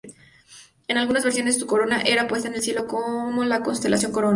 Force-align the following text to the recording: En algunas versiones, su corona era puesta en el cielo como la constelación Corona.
En 0.87 0.97
algunas 0.97 1.23
versiones, 1.23 1.59
su 1.59 1.67
corona 1.67 2.01
era 2.01 2.27
puesta 2.27 2.47
en 2.47 2.55
el 2.55 2.63
cielo 2.63 2.87
como 2.87 3.43
la 3.43 3.61
constelación 3.61 4.11
Corona. 4.11 4.29